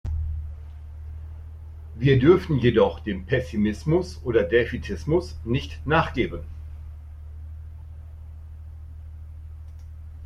[1.93, 6.39] Wir dürfen jedoch dem Pessimismus oder Defätismus nicht nachgeben.